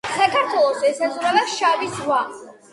[0.13, 2.21] საქართველოს ესაზღვრება შავი ზღვა